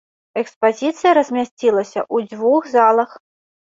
[0.41, 3.11] Экспазіцыя размясцілася ў дзвюх залах.